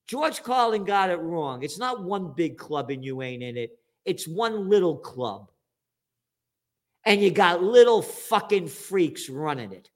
George 0.07 0.43
Carlin 0.43 0.83
got 0.83 1.09
it 1.09 1.19
wrong. 1.19 1.63
It's 1.63 1.79
not 1.79 2.03
one 2.03 2.33
big 2.35 2.57
club 2.57 2.91
and 2.91 3.03
you 3.03 3.21
ain't 3.21 3.41
in 3.41 3.57
it. 3.57 3.79
It's 4.05 4.27
one 4.27 4.69
little 4.69 4.97
club. 4.97 5.49
And 7.05 7.21
you 7.21 7.31
got 7.31 7.63
little 7.63 8.01
fucking 8.01 8.67
freaks 8.67 9.27
running 9.27 9.71
it. 9.71 9.89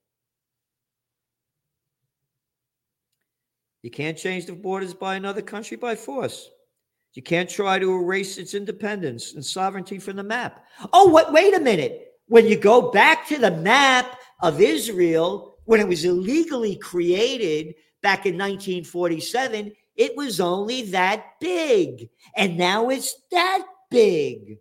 You 3.84 3.91
can't 3.91 4.17
change 4.17 4.48
the 4.48 4.54
borders 4.54 4.93
by 4.93 5.15
another 5.15 5.41
country 5.41 5.78
by 5.78 5.96
force. 5.96 6.50
You 7.18 7.24
can't 7.24 7.50
try 7.50 7.80
to 7.80 7.96
erase 7.96 8.38
its 8.38 8.54
independence 8.54 9.34
and 9.34 9.44
sovereignty 9.44 9.98
from 9.98 10.18
the 10.18 10.24
map. 10.24 10.64
Oh, 10.94 11.10
wait 11.32 11.56
a 11.56 11.60
minute. 11.60 12.14
When 12.28 12.46
you 12.46 12.56
go 12.56 12.92
back 12.92 13.28
to 13.30 13.40
the 13.40 13.50
map 13.50 14.20
of 14.44 14.62
Israel, 14.62 15.56
when 15.66 15.80
it 15.80 15.88
was 15.88 16.06
illegally 16.06 16.76
created 16.76 17.74
back 18.04 18.28
in 18.28 18.36
1947, 18.36 19.72
it 19.96 20.16
was 20.16 20.40
only 20.40 20.84
that 20.92 21.40
big. 21.42 22.08
And 22.36 22.56
now 22.56 22.90
it's 22.90 23.16
that 23.32 23.66
big. 23.90 24.60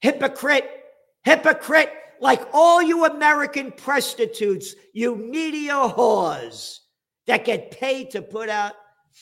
Hypocrite, 0.00 0.84
hypocrite, 1.22 1.92
like 2.18 2.48
all 2.54 2.80
you 2.80 3.04
American 3.04 3.72
prostitutes, 3.72 4.74
you 4.94 5.16
media 5.16 5.74
whores 5.74 6.78
that 7.26 7.44
get 7.44 7.72
paid 7.72 8.10
to 8.12 8.22
put 8.22 8.48
out 8.48 8.72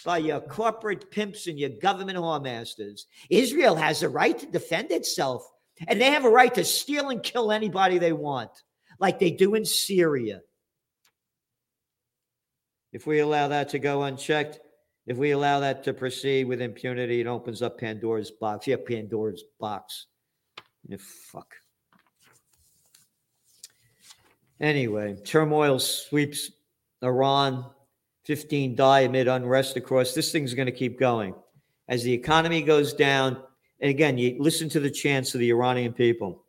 by 0.04 0.18
your 0.18 0.40
corporate 0.40 1.10
pimps 1.10 1.46
and 1.46 1.58
your 1.58 1.70
government 1.70 2.18
whoremasters. 2.18 3.02
Israel 3.30 3.74
has 3.76 4.02
a 4.02 4.08
right 4.08 4.38
to 4.38 4.46
defend 4.46 4.90
itself, 4.90 5.48
and 5.88 6.00
they 6.00 6.10
have 6.10 6.24
a 6.24 6.30
right 6.30 6.54
to 6.54 6.64
steal 6.64 7.10
and 7.10 7.22
kill 7.22 7.52
anybody 7.52 7.98
they 7.98 8.12
want, 8.12 8.50
like 8.98 9.18
they 9.18 9.30
do 9.30 9.54
in 9.54 9.64
Syria. 9.64 10.40
If 12.92 13.06
we 13.06 13.20
allow 13.20 13.48
that 13.48 13.68
to 13.70 13.78
go 13.78 14.04
unchecked, 14.04 14.60
if 15.06 15.16
we 15.16 15.30
allow 15.30 15.60
that 15.60 15.84
to 15.84 15.92
proceed 15.92 16.48
with 16.48 16.60
impunity, 16.60 17.20
it 17.20 17.26
opens 17.26 17.62
up 17.62 17.78
Pandora's 17.78 18.30
box. 18.30 18.66
Yeah, 18.66 18.76
Pandora's 18.76 19.44
box. 19.60 20.06
Yeah, 20.88 20.96
fuck. 20.98 21.54
Anyway, 24.60 25.16
turmoil 25.24 25.78
sweeps 25.78 26.50
Iran. 27.02 27.66
15 28.26 28.74
die 28.74 29.00
amid 29.00 29.28
unrest 29.28 29.76
across. 29.76 30.12
This 30.12 30.32
thing's 30.32 30.52
going 30.52 30.66
to 30.66 30.72
keep 30.72 30.98
going. 30.98 31.34
As 31.88 32.02
the 32.02 32.12
economy 32.12 32.60
goes 32.60 32.92
down, 32.92 33.40
and 33.80 33.88
again, 33.88 34.18
you 34.18 34.36
listen 34.40 34.68
to 34.70 34.80
the 34.80 34.90
chants 34.90 35.32
of 35.34 35.40
the 35.40 35.50
Iranian 35.50 35.92
people 35.92 36.42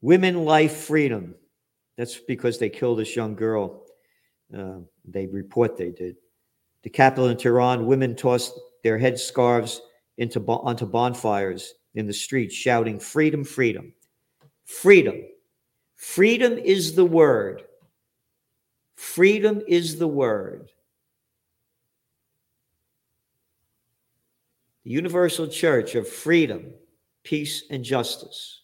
women, 0.00 0.44
life, 0.44 0.76
freedom. 0.76 1.34
That's 1.96 2.18
because 2.18 2.58
they 2.58 2.68
killed 2.68 2.98
this 2.98 3.16
young 3.16 3.34
girl. 3.34 3.86
Uh, 4.56 4.80
they 5.04 5.26
report 5.26 5.76
they 5.76 5.90
did. 5.90 6.16
The 6.82 6.90
capital 6.90 7.28
in 7.28 7.36
Tehran, 7.36 7.86
women 7.86 8.14
tossed 8.14 8.58
their 8.82 8.98
headscarves 8.98 9.78
into 10.18 10.40
onto 10.40 10.86
bonfires 10.86 11.74
in 11.94 12.06
the 12.06 12.12
streets, 12.12 12.54
shouting, 12.54 13.00
"Freedom, 13.00 13.42
freedom, 13.42 13.94
freedom, 14.64 15.24
freedom 15.96 16.58
is 16.58 16.94
the 16.94 17.04
word. 17.04 17.64
Freedom 19.14 19.62
is 19.68 19.98
the 19.98 20.08
word." 20.08 20.72
The 24.82 24.90
Universal 24.90 25.48
Church 25.48 25.94
of 25.94 26.08
Freedom, 26.08 26.74
Peace, 27.22 27.62
and 27.70 27.84
Justice. 27.84 28.62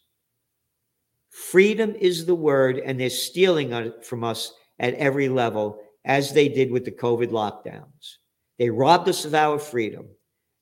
Freedom 1.29 1.95
is 1.95 2.25
the 2.25 2.35
word, 2.35 2.79
and 2.79 2.99
they're 2.99 3.09
stealing 3.09 3.71
it 3.71 4.03
from 4.03 4.25
us 4.25 4.53
at 4.77 4.93
every 4.95 5.29
level 5.29 5.81
as 6.03 6.33
they 6.33 6.49
did 6.49 6.69
with 6.69 6.83
the 6.83 6.91
COVID 6.91 7.29
lockdowns. 7.29 8.17
They 8.57 8.69
robbed 8.69 9.07
us 9.07 9.23
of 9.23 9.33
our 9.33 9.57
freedom, 9.57 10.09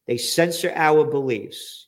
they 0.05 0.19
censor 0.19 0.71
our 0.75 1.03
beliefs. 1.03 1.87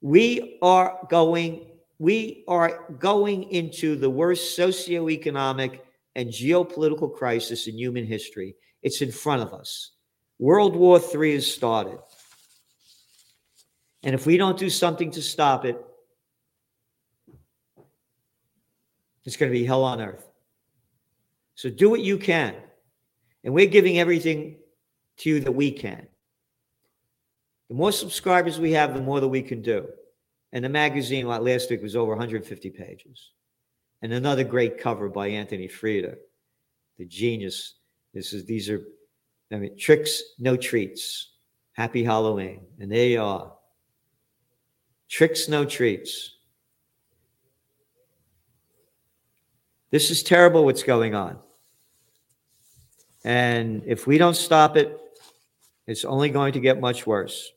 We 0.00 0.58
are 0.62 1.08
going 1.10 1.72
we 1.98 2.44
are 2.46 2.92
going 2.98 3.50
into 3.50 3.96
the 3.96 4.10
worst 4.10 4.56
socioeconomic 4.56 5.80
and 6.14 6.28
geopolitical 6.28 7.12
crisis 7.12 7.66
in 7.66 7.78
human 7.78 8.06
history. 8.06 8.56
It's 8.82 9.02
in 9.02 9.10
front 9.10 9.42
of 9.42 9.52
us. 9.52 9.92
World 10.38 10.76
War 10.76 11.00
III 11.00 11.34
has 11.34 11.52
started. 11.52 11.98
And 14.02 14.14
if 14.14 14.26
we 14.26 14.36
don't 14.36 14.58
do 14.58 14.68
something 14.68 15.10
to 15.12 15.22
stop 15.22 15.64
it, 15.64 15.82
it's 19.24 19.36
going 19.36 19.50
to 19.50 19.58
be 19.58 19.64
hell 19.64 19.84
on 19.84 20.00
earth. 20.00 20.28
So 21.54 21.70
do 21.70 21.88
what 21.88 22.00
you 22.00 22.18
can. 22.18 22.54
And 23.42 23.54
we're 23.54 23.66
giving 23.66 23.98
everything 23.98 24.56
to 25.18 25.30
you 25.30 25.40
that 25.40 25.52
we 25.52 25.70
can. 25.70 26.06
The 27.68 27.74
more 27.74 27.92
subscribers 27.92 28.58
we 28.58 28.72
have, 28.72 28.94
the 28.94 29.00
more 29.00 29.20
that 29.20 29.28
we 29.28 29.42
can 29.42 29.62
do. 29.62 29.86
And 30.52 30.64
the 30.64 30.68
magazine 30.68 31.26
like 31.26 31.40
last 31.40 31.70
week 31.70 31.82
was 31.82 31.96
over 31.96 32.10
150 32.10 32.70
pages. 32.70 33.30
And 34.04 34.12
another 34.12 34.44
great 34.44 34.78
cover 34.78 35.08
by 35.08 35.28
Anthony 35.28 35.66
Freda, 35.66 36.16
the 36.98 37.06
genius. 37.06 37.76
This 38.12 38.34
is 38.34 38.44
these 38.44 38.68
are 38.68 38.82
I 39.50 39.56
mean 39.56 39.78
tricks, 39.78 40.22
no 40.38 40.58
treats. 40.58 41.30
Happy 41.72 42.04
Halloween. 42.04 42.66
And 42.78 42.92
there 42.92 43.06
you 43.06 43.22
are. 43.22 43.54
Tricks, 45.08 45.48
no 45.48 45.64
treats. 45.64 46.34
This 49.90 50.10
is 50.10 50.22
terrible 50.22 50.66
what's 50.66 50.82
going 50.82 51.14
on. 51.14 51.38
And 53.24 53.84
if 53.86 54.06
we 54.06 54.18
don't 54.18 54.36
stop 54.36 54.76
it, 54.76 55.00
it's 55.86 56.04
only 56.04 56.28
going 56.28 56.52
to 56.52 56.60
get 56.60 56.78
much 56.78 57.06
worse. 57.06 57.52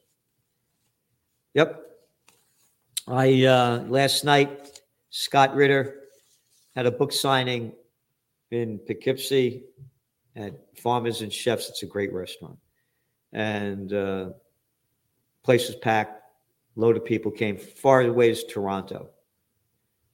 Yep. 1.56 1.84
I 3.06 3.44
uh, 3.44 3.84
last 3.90 4.24
night, 4.24 4.80
Scott 5.10 5.54
Ritter 5.54 6.07
had 6.78 6.86
a 6.86 6.92
book 6.92 7.12
signing 7.12 7.74
in 8.52 8.78
Poughkeepsie 8.78 9.64
at 10.36 10.54
Farmers 10.78 11.24
and 11.24 11.34
Chefs. 11.34 11.70
It's 11.70 11.82
a 11.82 11.88
great 11.88 12.14
restaurant, 12.14 12.60
and 13.34 13.92
uh, 13.92 14.30
place 15.42 15.66
was 15.66 15.76
packed. 15.78 16.22
Load 16.76 16.96
of 16.96 17.04
people 17.04 17.32
came 17.32 17.58
far 17.58 18.02
away 18.02 18.30
as 18.30 18.44
Toronto, 18.44 19.10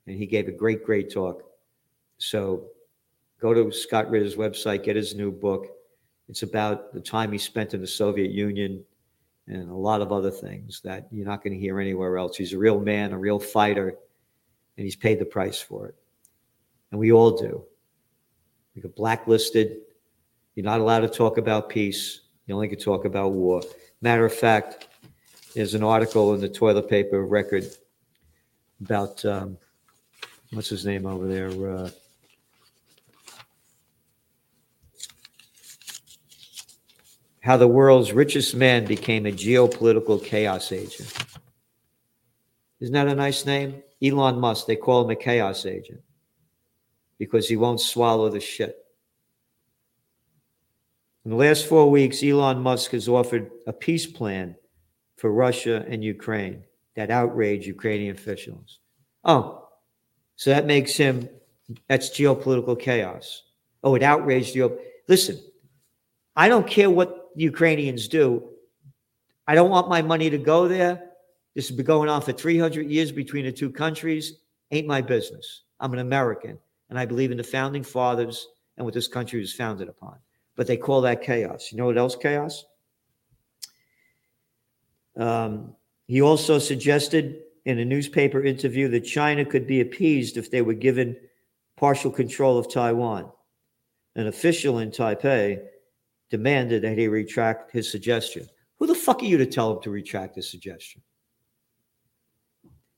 and 0.08 0.16
he 0.16 0.26
gave 0.26 0.48
a 0.48 0.54
great, 0.54 0.86
great 0.86 1.12
talk. 1.12 1.44
So, 2.18 2.68
go 3.42 3.54
to 3.54 3.70
Scott 3.70 4.10
Ritter's 4.10 4.38
website, 4.38 4.86
get 4.86 4.96
his 4.96 5.16
new 5.16 5.34
book. 5.34 5.68
It's 6.30 6.44
about 6.44 6.94
the 6.94 7.02
time 7.02 7.34
he 7.34 7.38
spent 7.38 7.74
in 7.74 7.82
the 7.82 7.88
Soviet 7.88 8.32
Union 8.32 8.86
and 9.48 9.70
a 9.70 9.76
lot 9.76 10.00
of 10.00 10.14
other 10.14 10.32
things 10.32 10.80
that 10.86 11.10
you're 11.12 11.28
not 11.28 11.44
going 11.44 11.52
to 11.52 11.60
hear 11.60 11.82
anywhere 11.82 12.18
else. 12.18 12.38
He's 12.38 12.54
a 12.54 12.58
real 12.58 12.80
man, 12.80 13.12
a 13.12 13.18
real 13.18 13.38
fighter, 13.38 13.98
and 14.78 14.86
he's 14.86 14.96
paid 14.96 15.20
the 15.20 15.26
price 15.26 15.60
for 15.60 15.88
it. 15.90 15.96
And 16.94 17.00
we 17.00 17.12
all 17.12 17.32
do. 17.32 17.66
We 18.76 18.84
get 18.84 18.96
blacklisted. 18.96 19.78
You're 20.54 20.64
not 20.64 20.80
allowed 20.80 21.00
to 21.00 21.10
talk 21.10 21.40
about 21.40 21.68
peace. 21.68 22.20
You 22.46 22.54
only 22.54 22.68
can 22.68 22.78
talk 22.78 23.06
about 23.06 23.32
war. 23.32 23.64
Matter 24.02 24.26
of 24.26 24.32
fact, 24.32 24.90
there's 25.56 25.74
an 25.74 25.82
article 25.82 26.36
in 26.36 26.40
the 26.40 26.48
toilet 26.48 26.88
paper 26.88 27.26
record 27.26 27.66
about 28.80 29.26
um, 29.26 29.58
what's 30.52 30.70
his 30.70 30.86
name 30.86 31.08
over 31.08 31.28
there? 31.28 31.50
Uh, 31.50 31.90
how 37.40 37.58
the 37.58 37.68
world's 37.68 38.14
richest 38.14 38.54
man 38.54 38.86
became 38.86 39.26
a 39.26 39.32
geopolitical 39.32 40.24
chaos 40.24 40.72
agent. 40.72 41.12
Isn't 42.80 42.94
that 42.94 43.08
a 43.08 43.16
nice 43.16 43.48
name? 43.48 43.82
Elon 44.04 44.40
Musk, 44.40 44.68
they 44.68 44.76
call 44.76 45.04
him 45.04 45.10
a 45.10 45.16
chaos 45.16 45.66
agent 45.66 46.00
because 47.24 47.48
he 47.48 47.56
won't 47.56 47.80
swallow 47.80 48.30
the 48.30 48.40
shit. 48.40 48.78
In 51.24 51.32
the 51.32 51.38
last 51.38 51.68
four 51.68 51.90
weeks, 51.90 52.22
Elon 52.22 52.60
Musk 52.60 52.92
has 52.92 53.08
offered 53.08 53.50
a 53.66 53.72
peace 53.72 54.06
plan 54.06 54.56
for 55.16 55.32
Russia 55.32 55.86
and 55.88 56.04
Ukraine 56.04 56.64
that 56.96 57.10
outrage 57.10 57.66
Ukrainian 57.66 58.14
officials. 58.16 58.80
Oh, 59.24 59.70
so 60.36 60.50
that 60.50 60.66
makes 60.66 60.96
him, 60.96 61.30
that's 61.88 62.10
geopolitical 62.10 62.80
chaos. 62.80 63.44
Oh, 63.84 63.96
it 63.96 64.04
outraged 64.04 64.54
you. 64.54 64.78
Listen, 65.08 65.40
I 66.36 66.50
don't 66.50 66.68
care 66.68 66.90
what 66.90 67.30
Ukrainians 67.36 68.08
do. 68.08 68.50
I 69.48 69.56
don't 69.56 69.70
want 69.70 69.90
my 69.90 70.02
money 70.02 70.30
to 70.30 70.38
go 70.38 70.68
there. 70.68 71.10
This 71.56 71.68
has 71.70 71.78
been 71.78 71.86
going 71.86 72.10
on 72.10 72.22
for 72.22 72.34
300 72.34 72.90
years 72.90 73.12
between 73.12 73.46
the 73.46 73.52
two 73.52 73.72
countries. 73.72 74.34
Ain't 74.72 74.88
my 74.88 75.02
business. 75.02 75.64
I'm 75.80 75.94
an 75.94 76.00
American, 76.00 76.58
and 76.94 77.00
I 77.00 77.08
believe 77.08 77.32
in 77.32 77.38
the 77.38 77.44
founding 77.44 77.82
fathers 77.82 78.50
and 78.78 78.86
what 78.86 78.94
this 78.94 79.08
country 79.08 79.40
was 79.40 79.52
founded 79.52 79.90
upon. 79.90 80.20
But 80.56 80.68
they 80.68 80.78
call 80.78 81.02
that 81.02 81.24
chaos. 81.24 81.72
You 81.72 81.80
know 81.80 81.88
what 81.88 81.98
else 81.98 82.16
chaos? 82.16 82.66
Um, 85.18 85.76
he 86.06 86.22
also 86.22 86.60
suggested 86.60 87.42
in 87.66 87.80
a 87.80 87.86
newspaper 87.86 88.44
interview 88.44 88.90
that 88.90 89.00
China 89.02 89.44
could 89.44 89.66
be 89.66 89.82
appeased 89.82 90.38
if 90.38 90.52
they 90.52 90.62
were 90.62 90.76
given 90.76 91.18
partial 91.78 92.12
control 92.12 92.60
of 92.60 92.72
Taiwan. 92.72 93.32
An 94.16 94.28
official 94.28 94.78
in 94.78 94.92
Taipei 94.92 95.64
demanded 96.30 96.84
that 96.84 96.96
he 96.96 97.08
retract 97.08 97.72
his 97.72 97.90
suggestion. 97.90 98.48
Who 98.78 98.86
the 98.86 98.94
fuck 98.94 99.24
are 99.24 99.26
you 99.26 99.40
to 99.40 99.48
tell 99.48 99.76
him 99.76 99.82
to 99.82 99.90
retract 99.90 100.36
his 100.36 100.48
suggestion? 100.48 101.02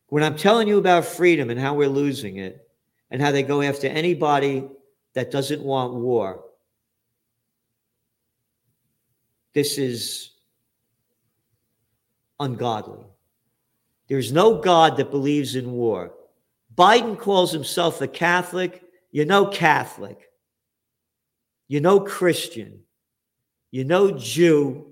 When 0.08 0.22
I'm 0.22 0.36
telling 0.36 0.68
you 0.68 0.80
about 0.80 1.06
freedom 1.06 1.50
and 1.50 1.58
how 1.58 1.76
we're 1.76 1.88
losing 1.88 2.40
it, 2.40 2.65
and 3.12 3.22
how 3.22 3.32
they 3.32 3.44
go 3.44 3.62
after 3.62 3.88
anybody 3.88 4.68
that 5.14 5.32
doesn't 5.32 5.62
want 5.62 5.94
war, 5.94 6.44
this 9.54 9.78
is 9.78 10.32
ungodly. 12.40 13.06
There's 14.08 14.32
no 14.32 14.60
God 14.60 14.98
that 14.98 15.12
believes 15.12 15.56
in 15.56 15.72
war. 15.72 16.14
Biden 16.76 17.18
calls 17.18 17.52
himself 17.52 18.02
a 18.02 18.08
Catholic. 18.08 18.84
You're 19.12 19.26
no 19.26 19.48
Catholic. 19.48 20.30
You're 21.68 21.82
no 21.82 22.00
Christian 22.00 22.82
You're 23.72 23.86
no 23.86 24.12
Jew, 24.12 24.86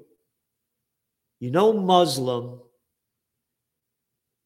You're 1.39 1.51
no 1.51 1.73
Muslim, 1.73 2.59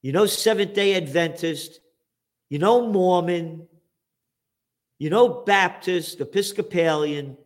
You're 0.02 0.14
no 0.14 0.26
Seventh 0.26 0.74
day 0.74 0.96
Adventist, 0.96 1.80
you 2.50 2.60
know 2.60 2.88
Mormon, 2.88 3.68
you 5.00 5.10
know 5.10 5.44
Baptist, 5.46 6.22
Episcopalian, 6.22 7.38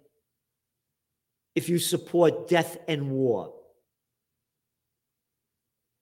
if 1.56 1.70
you 1.70 1.80
support 1.80 2.48
death 2.48 2.78
and 2.88 3.12
war. 3.12 3.54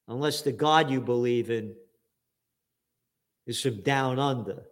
Unless 0.08 0.42
the 0.42 0.52
God 0.52 0.90
you 0.90 1.00
believe 1.00 1.50
in 1.50 1.74
is 3.46 3.60
from 3.60 3.80
down 3.82 4.18
under. 4.18 4.64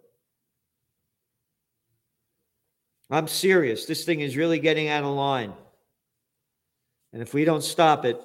I'm 3.09 3.27
serious. 3.27 3.85
This 3.85 4.03
thing 4.03 4.19
is 4.19 4.37
really 4.37 4.59
getting 4.59 4.89
out 4.89 5.03
of 5.03 5.15
line. 5.15 5.53
And 7.13 7.21
if 7.21 7.33
we 7.33 7.45
don't 7.45 7.63
stop 7.63 8.05
it, 8.05 8.19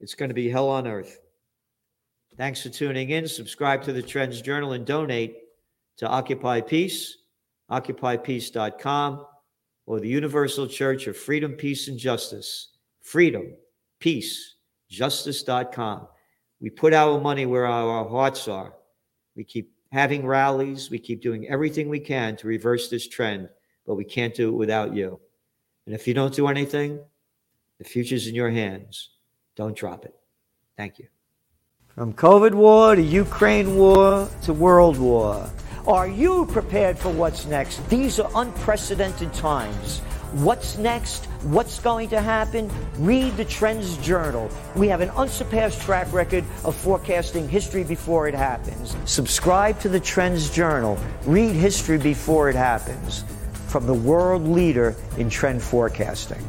it's 0.00 0.14
going 0.14 0.28
to 0.28 0.34
be 0.34 0.50
hell 0.50 0.68
on 0.68 0.86
earth. 0.86 1.19
Thanks 2.40 2.62
for 2.62 2.70
tuning 2.70 3.10
in. 3.10 3.28
Subscribe 3.28 3.82
to 3.82 3.92
the 3.92 4.00
Trends 4.00 4.40
Journal 4.40 4.72
and 4.72 4.86
donate 4.86 5.36
to 5.98 6.08
Occupy 6.08 6.62
Peace, 6.62 7.18
occupypeace.com, 7.70 9.26
or 9.84 10.00
the 10.00 10.08
Universal 10.08 10.68
Church 10.68 11.06
of 11.06 11.18
Freedom, 11.18 11.52
Peace, 11.52 11.88
and 11.88 11.98
Justice. 11.98 12.68
Freedom, 13.02 13.52
Peace, 13.98 14.54
Justice.com. 14.88 16.08
We 16.62 16.70
put 16.70 16.94
our 16.94 17.20
money 17.20 17.44
where 17.44 17.66
our 17.66 18.08
hearts 18.08 18.48
are. 18.48 18.72
We 19.36 19.44
keep 19.44 19.74
having 19.92 20.26
rallies. 20.26 20.88
We 20.88 20.98
keep 20.98 21.20
doing 21.20 21.46
everything 21.46 21.90
we 21.90 22.00
can 22.00 22.36
to 22.38 22.46
reverse 22.46 22.88
this 22.88 23.06
trend, 23.06 23.50
but 23.86 23.96
we 23.96 24.04
can't 24.06 24.34
do 24.34 24.48
it 24.48 24.56
without 24.56 24.94
you. 24.94 25.20
And 25.84 25.94
if 25.94 26.08
you 26.08 26.14
don't 26.14 26.34
do 26.34 26.48
anything, 26.48 27.00
the 27.76 27.84
future's 27.84 28.28
in 28.28 28.34
your 28.34 28.48
hands. 28.48 29.10
Don't 29.56 29.76
drop 29.76 30.06
it. 30.06 30.14
Thank 30.78 30.98
you. 30.98 31.08
From 31.96 32.12
COVID 32.14 32.54
war 32.54 32.94
to 32.94 33.02
Ukraine 33.02 33.76
war 33.76 34.28
to 34.42 34.52
world 34.52 34.96
war. 34.96 35.50
Are 35.88 36.06
you 36.06 36.46
prepared 36.46 36.96
for 36.96 37.10
what's 37.10 37.46
next? 37.46 37.86
These 37.90 38.20
are 38.20 38.30
unprecedented 38.36 39.34
times. 39.34 39.98
What's 40.34 40.78
next? 40.78 41.24
What's 41.42 41.80
going 41.80 42.08
to 42.10 42.20
happen? 42.20 42.70
Read 42.96 43.36
the 43.36 43.44
Trends 43.44 43.98
Journal. 43.98 44.48
We 44.76 44.86
have 44.86 45.00
an 45.00 45.10
unsurpassed 45.10 45.80
track 45.82 46.12
record 46.12 46.44
of 46.64 46.76
forecasting 46.76 47.48
history 47.48 47.82
before 47.82 48.28
it 48.28 48.34
happens. 48.34 48.96
Subscribe 49.04 49.80
to 49.80 49.88
the 49.88 49.98
Trends 49.98 50.48
Journal. 50.48 50.96
Read 51.26 51.56
history 51.56 51.98
before 51.98 52.48
it 52.48 52.56
happens 52.56 53.24
from 53.66 53.86
the 53.86 53.94
world 53.94 54.46
leader 54.46 54.94
in 55.18 55.28
trend 55.28 55.60
forecasting. 55.60 56.44